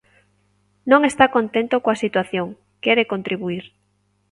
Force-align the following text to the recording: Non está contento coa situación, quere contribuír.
Non 0.91 1.01
está 1.09 1.25
contento 1.37 1.75
coa 1.83 1.99
situación, 2.03 2.47
quere 2.83 3.09
contribuír. 3.13 3.65